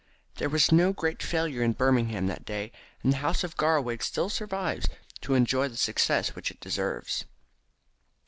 [0.37, 2.71] There was no great failure in Birmingham that day,
[3.03, 4.87] and the house of Garraweg still survives
[5.21, 7.25] to enjoy the success which it deserves.